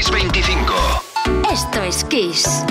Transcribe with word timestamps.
Kiss 0.00 0.10
25. 0.12 0.72
Esto 1.52 1.82
es 1.82 2.04
Kiss. 2.04 2.64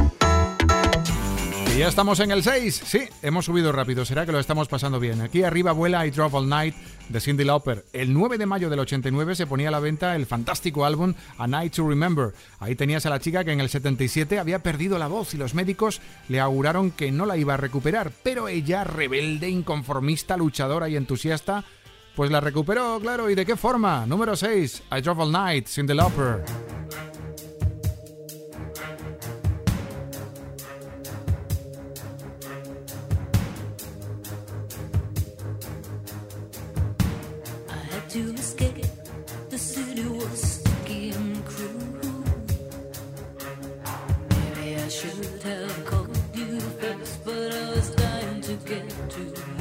Y 1.72 1.78
ya 1.78 1.88
estamos 1.88 2.20
en 2.22 2.32
el 2.32 2.42
6. 2.42 2.82
Sí, 2.84 3.08
hemos 3.22 3.46
subido 3.46 3.72
rápido. 3.72 4.04
Será 4.04 4.26
que 4.26 4.32
lo 4.32 4.40
estamos 4.40 4.68
pasando 4.68 5.00
bien. 5.00 5.22
Aquí 5.22 5.44
arriba 5.44 5.72
vuela 5.72 6.08
I 6.08 6.10
Drove 6.10 6.36
All 6.36 6.50
Night 6.50 6.74
de 7.08 7.22
Cindy 7.22 7.44
Lauper. 7.44 7.86
El 7.94 8.14
9 8.14 8.40
de 8.40 8.48
mayo 8.48 8.72
del 8.72 8.80
89 8.80 9.36
se 9.36 9.46
ponía 9.46 9.68
a 9.68 9.72
la 9.72 9.80
venta 9.80 10.16
el 10.16 10.26
fantástico 10.26 10.86
álbum 10.86 11.14
A 11.38 11.46
Night 11.46 11.76
to 11.76 11.88
Remember. 11.88 12.34
Ahí 12.58 12.74
tenías 12.74 13.06
a 13.06 13.12
la 13.12 13.20
chica 13.20 13.44
que 13.44 13.52
en 13.52 13.60
el 13.60 13.70
77 13.70 14.40
había 14.40 14.64
perdido 14.64 14.98
la 14.98 15.06
voz 15.06 15.36
y 15.36 15.38
los 15.38 15.54
médicos 15.54 16.02
le 16.30 16.40
auguraron 16.40 16.90
que 16.90 17.12
no 17.12 17.28
la 17.28 17.38
iba 17.38 17.54
a 17.54 17.58
recuperar. 17.58 18.12
Pero 18.24 18.48
ella, 18.48 18.86
rebelde, 18.86 19.50
inconformista, 19.50 20.36
luchadora 20.36 20.90
y 20.90 20.96
entusiasta, 20.96 21.64
pues 22.16 22.32
la 22.32 22.42
recuperó, 22.42 23.00
claro. 23.00 23.30
¿Y 23.30 23.36
de 23.36 23.46
qué 23.46 23.56
forma? 23.56 24.08
Número 24.08 24.36
6. 24.36 24.84
I 24.98 25.02
Drove 25.02 25.22
All 25.22 25.32
Night, 25.32 25.68
Cindy 25.68 25.94
Lauper. 25.94 26.44
should 45.00 45.42
have 45.44 45.86
called 45.86 46.18
you 46.34 46.60
first, 46.60 47.24
but 47.24 47.54
I 47.54 47.70
was 47.72 47.90
dying 47.92 48.42
to 48.42 48.54
get 48.68 48.90
to 49.12 49.22
you. 49.22 49.59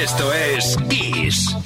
Esto 0.00 0.32
es 0.32 0.76
Kiss. 0.88 1.56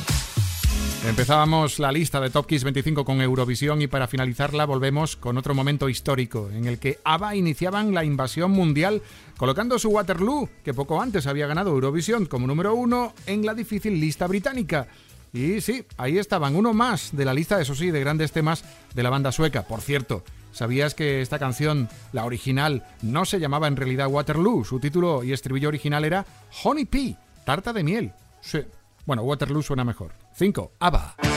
Empezábamos 1.07 1.79
la 1.79 1.93
lista 1.93 2.19
de 2.19 2.31
Top 2.31 2.47
Kiss 2.47 2.65
25 2.65 3.05
con 3.05 3.21
Eurovisión 3.21 3.83
y 3.83 3.89
para 3.89 4.07
finalizarla 4.07 4.65
volvemos 4.65 5.17
con 5.17 5.37
otro 5.37 5.55
momento 5.55 5.91
histórico 5.91 6.49
en 6.51 6.67
el 6.67 6.79
que 6.79 6.99
ABBA 7.05 7.37
iniciaban 7.37 7.93
la 7.93 8.05
invasión 8.05 8.51
mundial 8.53 9.03
colocando 9.37 9.79
su 9.79 9.91
Waterloo, 9.91 10.49
que 10.65 10.73
poco 10.73 11.03
antes 11.03 11.27
había 11.27 11.47
ganado 11.47 11.73
Eurovisión 11.73 12.25
como 12.25 12.47
número 12.47 12.75
uno 12.75 13.13
en 13.27 13.45
la 13.45 13.53
difícil 13.53 14.01
lista 14.01 14.27
británica. 14.27 14.87
Y 15.35 15.61
sí, 15.61 15.85
ahí 15.99 16.17
estaban, 16.17 16.57
uno 16.57 16.73
más 16.73 17.11
de 17.13 17.27
la 17.27 17.35
lista, 17.35 17.61
eso 17.61 17.75
sí, 17.75 17.91
de 17.91 18.01
grandes 18.01 18.33
temas 18.33 18.65
de 18.95 19.03
la 19.03 19.11
banda 19.11 19.31
sueca. 19.31 19.67
Por 19.67 19.83
cierto, 19.83 20.25
¿Sabías 20.53 20.95
que 20.95 21.23
esta 21.23 21.39
canción, 21.39 21.89
la 22.13 22.27
original, 22.27 22.85
no 23.01 23.25
se 23.25 23.41
llamaba 23.41 23.69
en 23.69 23.77
realidad 23.77 24.09
Waterloo? 24.09 24.67
Su 24.67 24.81
título 24.81 25.25
y 25.25 25.33
estribillo 25.33 25.69
original 25.69 26.05
era 26.05 26.27
Honey 26.63 26.85
Pea, 26.85 27.17
tarta 27.47 27.73
de 27.73 27.83
miel. 27.83 28.13
Sí. 28.43 28.63
Bueno, 29.07 29.23
Waterloo 29.23 29.63
suena 29.63 29.85
mejor. 29.85 30.13
5. 30.35 30.73
ABBA. 30.79 31.32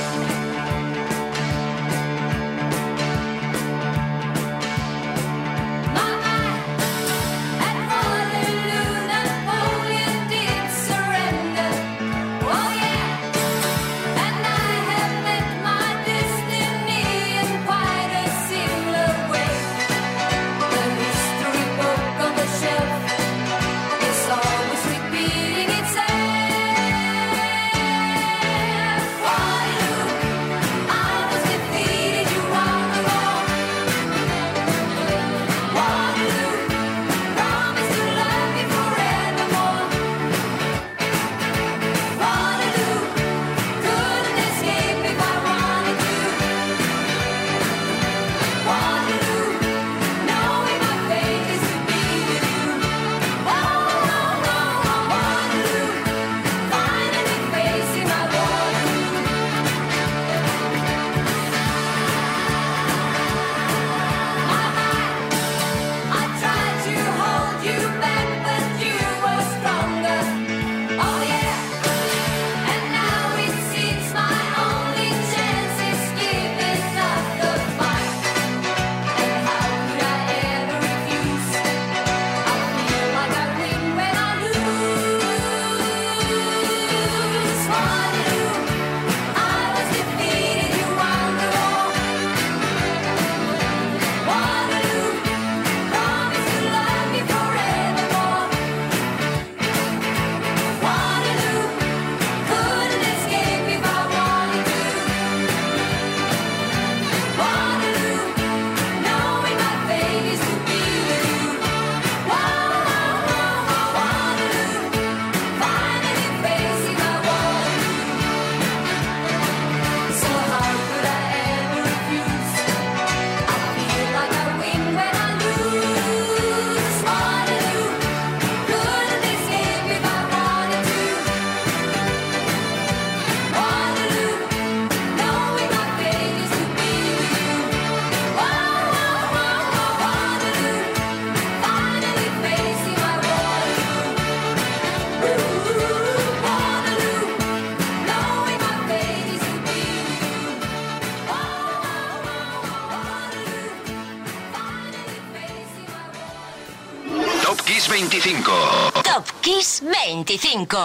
Kiss 157.66 157.88
25. 157.88 159.05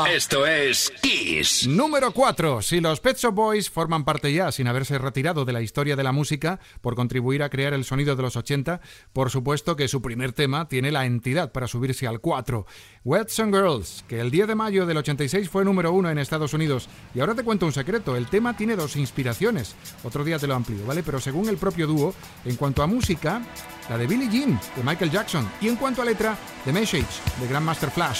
Esto 0.06 0.46
es 0.46 0.92
Kiss. 1.02 1.66
Número 1.66 2.12
4. 2.12 2.62
Si 2.62 2.80
los 2.80 3.00
Pet 3.00 3.16
Shop 3.16 3.34
Boys 3.34 3.68
forman 3.68 4.04
parte 4.04 4.32
ya, 4.32 4.52
sin 4.52 4.68
haberse 4.68 4.98
retirado 4.98 5.44
de 5.44 5.52
la 5.52 5.62
historia 5.62 5.96
de 5.96 6.04
la 6.04 6.12
música, 6.12 6.60
por 6.80 6.94
contribuir 6.94 7.42
a 7.42 7.50
crear 7.50 7.74
el 7.74 7.84
sonido 7.84 8.14
de 8.14 8.22
los 8.22 8.36
80, 8.36 8.80
por 9.12 9.30
supuesto 9.30 9.74
que 9.74 9.88
su 9.88 10.00
primer 10.00 10.32
tema 10.32 10.68
tiene 10.68 10.92
la 10.92 11.06
entidad 11.06 11.50
para 11.50 11.66
subirse 11.66 12.06
al 12.06 12.20
4. 12.20 12.66
Wet 13.04 13.32
and 13.40 13.52
Girls, 13.52 14.04
que 14.06 14.20
el 14.20 14.30
10 14.30 14.46
de 14.46 14.54
mayo 14.54 14.86
del 14.86 14.98
86 14.98 15.48
fue 15.48 15.64
número 15.64 15.92
1 15.92 16.10
en 16.10 16.18
Estados 16.18 16.54
Unidos. 16.54 16.88
Y 17.14 17.20
ahora 17.20 17.34
te 17.34 17.42
cuento 17.42 17.66
un 17.66 17.72
secreto, 17.72 18.14
el 18.14 18.28
tema 18.28 18.56
tiene 18.56 18.76
dos 18.76 18.94
inspiraciones. 18.94 19.74
Otro 20.04 20.22
día 20.22 20.38
te 20.38 20.46
lo 20.46 20.54
amplío, 20.54 20.86
¿vale? 20.86 21.02
Pero 21.02 21.18
según 21.18 21.48
el 21.48 21.56
propio 21.56 21.88
dúo, 21.88 22.14
en 22.44 22.54
cuanto 22.54 22.82
a 22.84 22.86
música, 22.86 23.42
la 23.88 23.98
de 23.98 24.06
Billie 24.06 24.30
Jean, 24.30 24.60
de 24.76 24.84
Michael 24.84 25.10
Jackson, 25.10 25.50
y 25.60 25.66
en 25.66 25.74
cuanto 25.74 26.02
a 26.02 26.04
letra, 26.04 26.36
The 26.64 26.72
Message, 26.72 27.08
de 27.40 27.48
Grandmaster 27.48 27.90
Flash. 27.90 28.19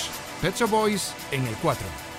Shop 0.56 0.70
Boys 0.70 1.12
en 1.30 1.46
el 1.46 1.54
4. 1.56 2.09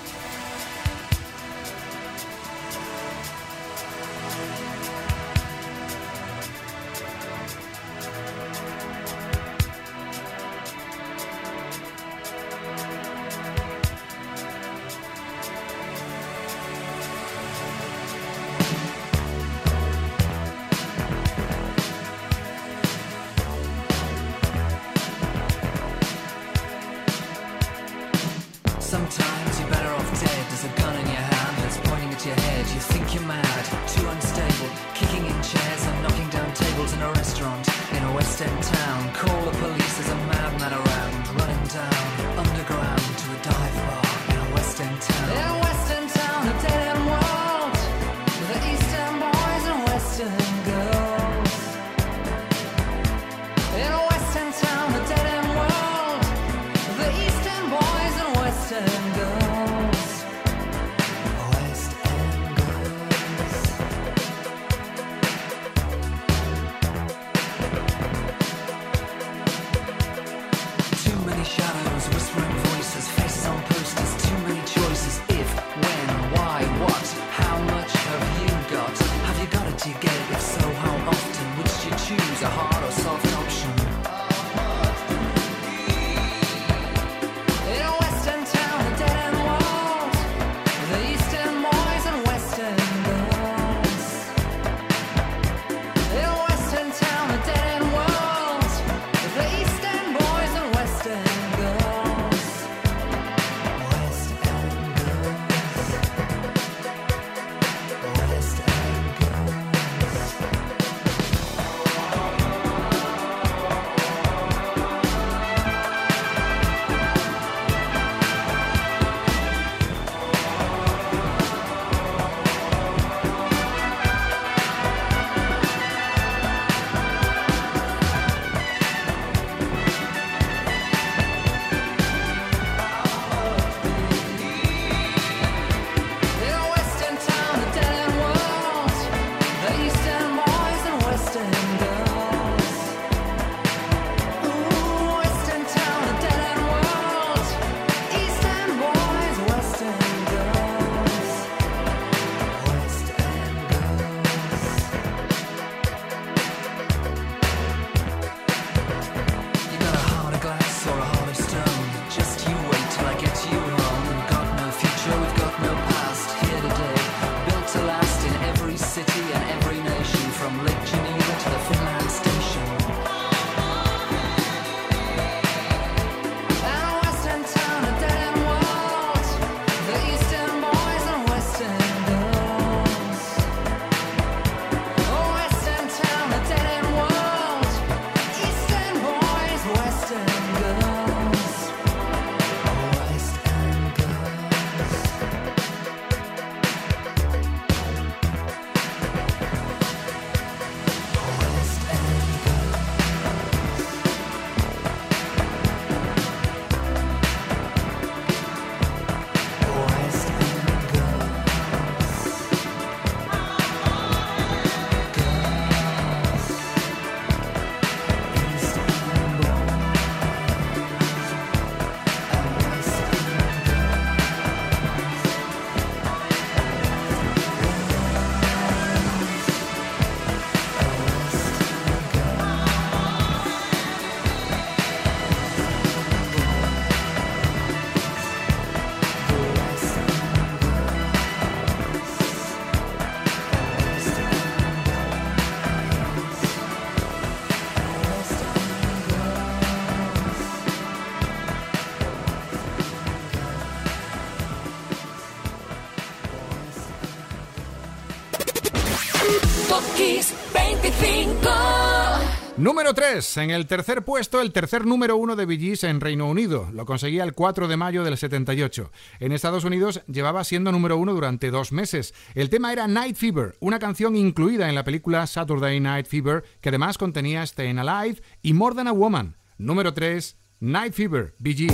Número 262.92 263.10
3. 263.10 263.38
En 263.38 263.52
el 263.52 263.68
tercer 263.68 264.04
puesto, 264.04 264.42
el 264.42 264.52
tercer 264.52 264.86
número 264.86 265.16
uno 265.16 265.38
de 265.38 265.46
Bee 265.46 265.78
en 265.84 266.02
Reino 266.02 266.28
Unido. 266.28 266.68
Lo 266.74 266.86
conseguía 266.86 267.24
el 267.24 267.32
4 267.34 267.70
de 267.70 267.78
mayo 267.78 268.04
del 268.04 268.18
78. 268.18 268.92
En 269.22 269.32
Estados 269.32 269.64
Unidos 269.64 270.02
llevaba 270.08 270.44
siendo 270.44 270.74
número 270.74 270.98
uno 270.98 271.14
durante 271.14 271.52
dos 271.52 271.72
meses. 271.72 272.14
El 272.36 272.50
tema 272.50 272.74
era 272.74 272.90
Night 272.90 273.16
Fever, 273.16 273.56
una 273.62 273.80
canción 273.80 274.18
incluida 274.18 274.68
en 274.68 274.76
la 274.76 274.84
película 274.84 275.26
Saturday 275.26 275.80
Night 275.80 276.08
Fever, 276.08 276.44
que 276.60 276.68
además 276.68 276.98
contenía 276.98 277.48
Staying 277.48 277.80
Alive 277.80 278.22
y 278.42 278.52
More 278.52 278.76
Than 278.76 278.90
a 278.90 278.92
Woman. 278.92 279.38
Número 279.58 279.94
3. 279.94 280.36
Night 280.60 280.94
Fever, 280.94 281.34
Bee 281.40 281.70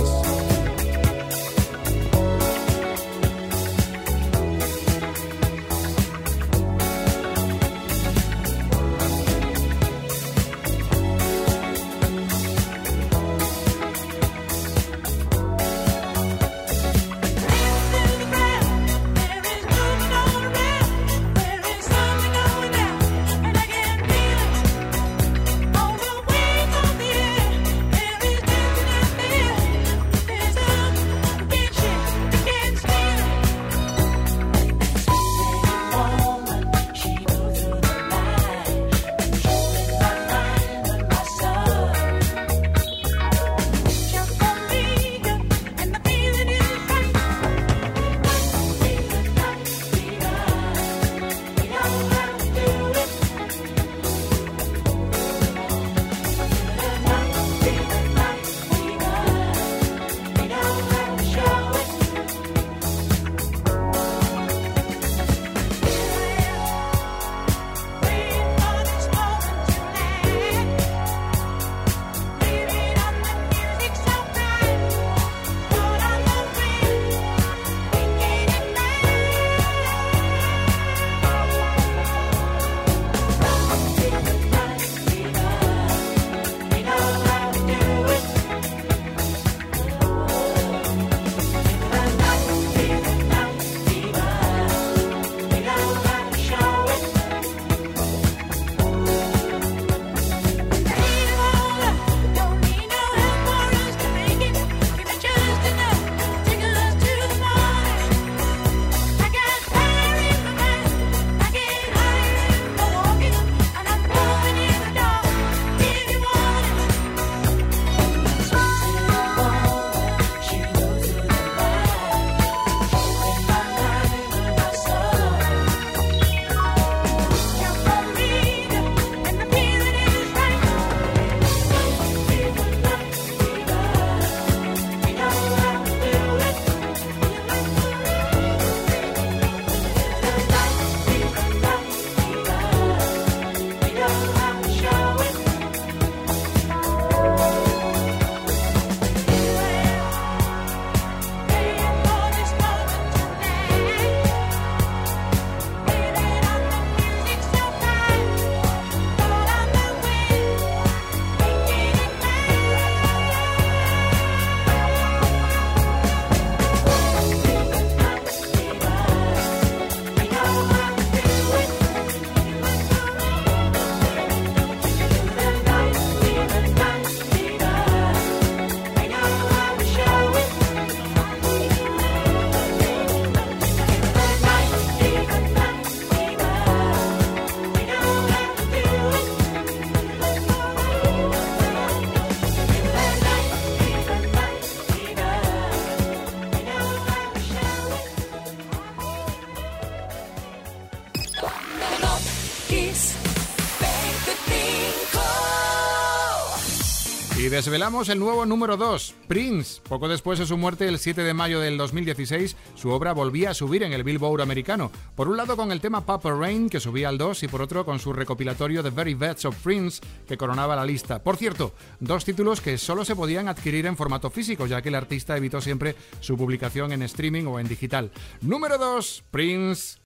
desvelamos 207.48 208.08
el 208.08 208.18
nuevo 208.18 208.46
número 208.46 208.76
2, 208.76 209.14
Prince. 209.26 209.80
Poco 209.88 210.08
después 210.08 210.38
de 210.38 210.46
su 210.46 210.56
muerte, 210.56 210.86
el 210.86 210.98
7 210.98 211.22
de 211.22 211.34
mayo 211.34 211.60
del 211.60 211.76
2016, 211.78 212.56
su 212.74 212.90
obra 212.90 213.12
volvía 213.12 213.50
a 213.50 213.54
subir 213.54 213.82
en 213.82 213.92
el 213.92 214.04
Billboard 214.04 214.42
americano. 214.42 214.90
Por 215.14 215.28
un 215.28 215.36
lado 215.36 215.56
con 215.56 215.72
el 215.72 215.80
tema 215.80 216.04
Papa 216.04 216.32
Rain, 216.32 216.68
que 216.68 216.80
subía 216.80 217.08
al 217.08 217.18
2, 217.18 217.42
y 217.44 217.48
por 217.48 217.62
otro 217.62 217.84
con 217.84 217.98
su 217.98 218.12
recopilatorio 218.12 218.82
The 218.82 218.90
Very 218.90 219.14
Best 219.14 219.46
of 219.46 219.56
Prince, 219.62 220.00
que 220.26 220.36
coronaba 220.36 220.76
la 220.76 220.84
lista. 220.84 221.22
Por 221.22 221.36
cierto, 221.36 221.72
dos 222.00 222.24
títulos 222.24 222.60
que 222.60 222.78
solo 222.78 223.04
se 223.04 223.16
podían 223.16 223.48
adquirir 223.48 223.86
en 223.86 223.96
formato 223.96 224.30
físico, 224.30 224.66
ya 224.66 224.82
que 224.82 224.90
el 224.90 224.94
artista 224.94 225.36
evitó 225.36 225.60
siempre 225.60 225.96
su 226.20 226.36
publicación 226.36 226.92
en 226.92 227.02
streaming 227.02 227.44
o 227.46 227.58
en 227.58 227.68
digital. 227.68 228.10
Número 228.42 228.78
2, 228.78 229.24
Prince. 229.30 229.98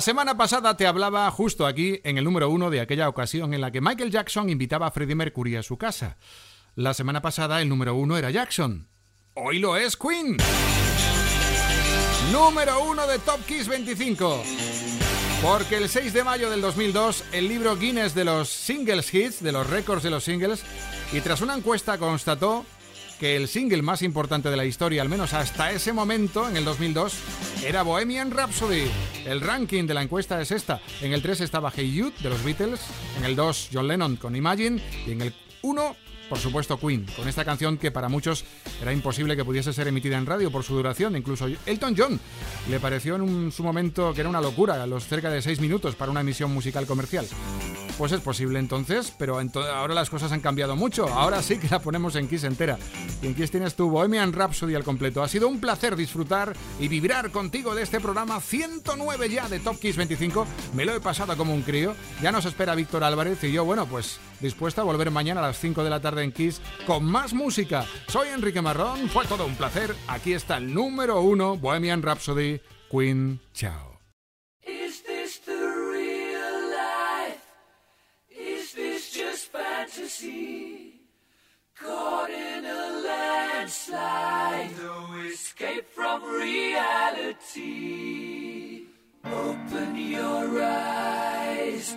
La 0.00 0.04
semana 0.04 0.34
pasada 0.34 0.78
te 0.78 0.86
hablaba 0.86 1.30
justo 1.30 1.66
aquí 1.66 2.00
en 2.04 2.16
el 2.16 2.24
número 2.24 2.48
uno 2.48 2.70
de 2.70 2.80
aquella 2.80 3.06
ocasión 3.06 3.52
en 3.52 3.60
la 3.60 3.70
que 3.70 3.82
Michael 3.82 4.10
Jackson 4.10 4.48
invitaba 4.48 4.86
a 4.86 4.90
Freddie 4.90 5.14
Mercury 5.14 5.56
a 5.56 5.62
su 5.62 5.76
casa. 5.76 6.16
La 6.74 6.94
semana 6.94 7.20
pasada 7.20 7.60
el 7.60 7.68
número 7.68 7.94
uno 7.94 8.16
era 8.16 8.30
Jackson. 8.30 8.88
Hoy 9.34 9.58
lo 9.58 9.76
es 9.76 9.98
Queen. 9.98 10.38
Número 12.32 12.82
uno 12.82 13.06
de 13.06 13.18
Top 13.18 13.44
Kiss 13.44 13.68
25. 13.68 14.42
Porque 15.42 15.76
el 15.76 15.90
6 15.90 16.14
de 16.14 16.24
mayo 16.24 16.48
del 16.48 16.62
2002, 16.62 17.24
el 17.32 17.48
libro 17.48 17.76
Guinness 17.76 18.14
de 18.14 18.24
los 18.24 18.48
Singles 18.48 19.12
Hits, 19.12 19.42
de 19.42 19.52
los 19.52 19.68
récords 19.68 20.02
de 20.02 20.08
los 20.08 20.24
singles, 20.24 20.62
y 21.12 21.20
tras 21.20 21.42
una 21.42 21.54
encuesta 21.54 21.98
constató 21.98 22.64
que 23.20 23.36
el 23.36 23.48
single 23.48 23.82
más 23.82 24.00
importante 24.00 24.48
de 24.48 24.56
la 24.56 24.64
historia, 24.64 25.02
al 25.02 25.10
menos 25.10 25.34
hasta 25.34 25.70
ese 25.72 25.92
momento, 25.92 26.48
en 26.48 26.56
el 26.56 26.64
2002, 26.64 27.14
era 27.62 27.82
Bohemian 27.82 28.30
Rhapsody. 28.30 28.90
El 29.26 29.42
ranking 29.42 29.86
de 29.86 29.92
la 29.92 30.02
encuesta 30.02 30.40
es 30.40 30.50
esta. 30.50 30.80
En 31.02 31.12
el 31.12 31.20
3 31.20 31.42
estaba 31.42 31.70
Hey 31.70 31.92
Youth 31.92 32.16
de 32.20 32.30
los 32.30 32.42
Beatles, 32.42 32.80
en 33.18 33.26
el 33.26 33.36
2 33.36 33.68
John 33.74 33.88
Lennon 33.88 34.16
con 34.16 34.34
Imagine 34.34 34.80
y 35.06 35.12
en 35.12 35.20
el 35.20 35.34
1 35.60 35.96
por 36.30 36.38
supuesto 36.38 36.78
Queen, 36.78 37.04
con 37.16 37.26
esta 37.26 37.44
canción 37.44 37.76
que 37.76 37.90
para 37.90 38.08
muchos 38.08 38.44
era 38.80 38.92
imposible 38.92 39.36
que 39.36 39.44
pudiese 39.44 39.72
ser 39.72 39.88
emitida 39.88 40.16
en 40.16 40.26
radio 40.26 40.52
por 40.52 40.62
su 40.62 40.74
duración. 40.76 41.16
Incluso 41.16 41.48
Elton 41.66 41.94
John 41.98 42.20
le 42.70 42.78
pareció 42.78 43.16
en 43.16 43.50
su 43.50 43.64
momento 43.64 44.14
que 44.14 44.20
era 44.20 44.30
una 44.30 44.40
locura, 44.40 44.86
los 44.86 45.06
cerca 45.06 45.28
de 45.28 45.42
seis 45.42 45.60
minutos 45.60 45.96
para 45.96 46.12
una 46.12 46.20
emisión 46.20 46.54
musical 46.54 46.86
comercial. 46.86 47.26
Pues 47.98 48.12
es 48.12 48.20
posible 48.20 48.60
entonces, 48.60 49.12
pero 49.18 49.40
ahora 49.74 49.92
las 49.92 50.08
cosas 50.08 50.30
han 50.30 50.40
cambiado 50.40 50.76
mucho. 50.76 51.08
Ahora 51.08 51.42
sí 51.42 51.58
que 51.58 51.68
la 51.68 51.80
ponemos 51.80 52.14
en 52.14 52.28
Kiss 52.28 52.44
entera. 52.44 52.78
Y 53.20 53.26
en 53.26 53.34
Kiss 53.34 53.50
tienes 53.50 53.74
tu 53.74 53.90
Bohemian 53.90 54.32
Rhapsody 54.32 54.76
al 54.76 54.84
completo. 54.84 55.22
Ha 55.22 55.28
sido 55.28 55.48
un 55.48 55.60
placer 55.60 55.96
disfrutar 55.96 56.54
y 56.78 56.86
vibrar 56.86 57.30
contigo 57.32 57.74
de 57.74 57.82
este 57.82 58.00
programa 58.00 58.40
109 58.40 59.28
ya 59.28 59.48
de 59.48 59.58
Top 59.58 59.78
Kiss 59.80 59.96
25. 59.96 60.46
Me 60.74 60.84
lo 60.86 60.94
he 60.94 61.00
pasado 61.00 61.36
como 61.36 61.52
un 61.52 61.62
crío. 61.62 61.94
Ya 62.22 62.30
nos 62.30 62.46
espera 62.46 62.76
Víctor 62.76 63.02
Álvarez 63.04 63.42
y 63.44 63.52
yo, 63.52 63.64
bueno, 63.64 63.84
pues 63.84 64.20
dispuesta 64.40 64.82
a 64.82 64.84
volver 64.84 65.10
mañana 65.10 65.40
a 65.40 65.46
las 65.48 65.58
5 65.58 65.84
de 65.84 65.90
la 65.90 66.00
tarde 66.00 66.24
en 66.24 66.32
Kiss 66.32 66.60
con 66.86 67.04
más 67.04 67.32
música. 67.32 67.86
Soy 68.08 68.28
Enrique 68.28 68.60
Marrón, 68.62 69.08
fue 69.08 69.26
todo 69.26 69.46
un 69.46 69.54
placer. 69.54 69.94
Aquí 70.08 70.32
está 70.32 70.56
el 70.56 70.72
número 70.74 71.20
uno, 71.20 71.56
Bohemian 71.56 72.02
Rhapsody, 72.02 72.60
Queen. 72.90 73.40
Chao. 73.54 73.98
Is 74.62 75.02
this 75.04 75.40
the 75.44 75.52
real 75.52 76.70
life? 76.70 77.40
Is 78.28 78.72
this 78.74 79.12
just 79.12 79.52
fantasy? 79.52 81.00
Caught 81.74 82.30
in 82.30 82.64
a 82.66 83.00
landslide, 83.06 84.70
no 84.82 85.14
escape 85.30 85.86
from 85.94 86.22
reality. 86.24 87.70
Open 89.24 89.96
your 89.96 90.62
eyes. 90.62 91.96